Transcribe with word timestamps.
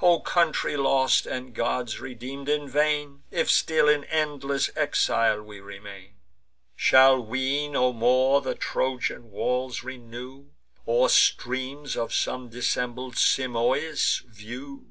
O 0.00 0.20
country 0.20 0.78
lost, 0.78 1.26
and 1.26 1.52
gods 1.54 2.00
redeem'd 2.00 2.48
in 2.48 2.66
vain, 2.66 3.22
If 3.30 3.50
still 3.50 3.86
in 3.86 4.04
endless 4.04 4.70
exile 4.74 5.42
we 5.42 5.60
remain! 5.60 6.14
Shall 6.74 7.20
we 7.22 7.68
no 7.68 7.92
more 7.92 8.40
the 8.40 8.54
Trojan 8.54 9.30
walls 9.30 9.82
renew, 9.84 10.46
Or 10.86 11.10
streams 11.10 11.98
of 11.98 12.14
some 12.14 12.48
dissembled 12.48 13.16
Simois 13.18 14.22
view! 14.26 14.86